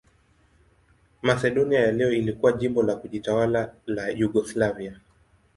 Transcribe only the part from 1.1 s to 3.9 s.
Masedonia ya leo ilikuwa jimbo la kujitawala